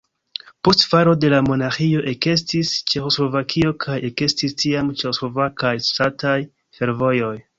Post 0.67 0.79
disfalo 0.83 1.11
de 1.23 1.29
la 1.33 1.41
monarĥio 1.47 1.99
ekestis 2.11 2.71
Ĉeĥoslovakio 2.93 3.73
kaj 3.85 3.99
ekestis 4.09 4.57
tiam 4.63 4.89
Ĉeĥoslovakaj 5.03 5.75
ŝtataj 5.89 6.37
fervojoj. 6.79 7.33